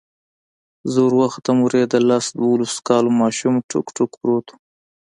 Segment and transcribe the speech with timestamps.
[0.91, 4.55] زه وروختم هورې د لس دولسو كالو ماشوم ټوك ټوك پروت و.